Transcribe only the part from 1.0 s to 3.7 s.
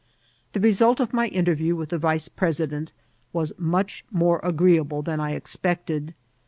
my interview widi the vice president was